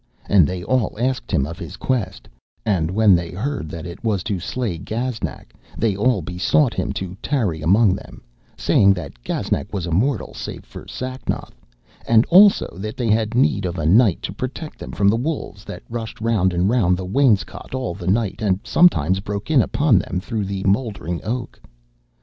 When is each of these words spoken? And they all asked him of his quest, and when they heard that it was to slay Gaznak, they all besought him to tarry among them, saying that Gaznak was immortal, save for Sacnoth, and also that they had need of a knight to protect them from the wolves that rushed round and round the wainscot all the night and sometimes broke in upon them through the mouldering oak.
And 0.27 0.47
they 0.47 0.63
all 0.63 0.97
asked 0.99 1.31
him 1.31 1.45
of 1.45 1.59
his 1.59 1.77
quest, 1.77 2.27
and 2.65 2.89
when 2.89 3.13
they 3.13 3.29
heard 3.29 3.69
that 3.69 3.85
it 3.85 4.03
was 4.03 4.23
to 4.23 4.39
slay 4.39 4.79
Gaznak, 4.79 5.53
they 5.77 5.95
all 5.95 6.23
besought 6.23 6.73
him 6.73 6.91
to 6.93 7.15
tarry 7.21 7.61
among 7.61 7.93
them, 7.93 8.23
saying 8.57 8.95
that 8.95 9.13
Gaznak 9.23 9.71
was 9.71 9.85
immortal, 9.85 10.33
save 10.33 10.65
for 10.65 10.87
Sacnoth, 10.87 11.53
and 12.07 12.25
also 12.31 12.73
that 12.79 12.97
they 12.97 13.11
had 13.11 13.35
need 13.35 13.63
of 13.63 13.77
a 13.77 13.85
knight 13.85 14.23
to 14.23 14.33
protect 14.33 14.79
them 14.79 14.91
from 14.91 15.07
the 15.07 15.15
wolves 15.15 15.63
that 15.65 15.83
rushed 15.87 16.19
round 16.19 16.51
and 16.51 16.67
round 16.67 16.97
the 16.97 17.05
wainscot 17.05 17.75
all 17.75 17.93
the 17.93 18.07
night 18.07 18.41
and 18.41 18.59
sometimes 18.63 19.19
broke 19.19 19.51
in 19.51 19.61
upon 19.61 19.99
them 19.99 20.19
through 20.19 20.45
the 20.45 20.63
mouldering 20.63 21.21
oak. 21.23 21.61